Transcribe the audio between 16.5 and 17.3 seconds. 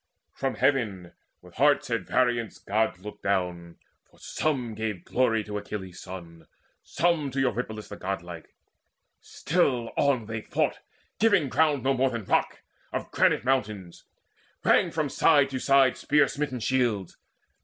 shields.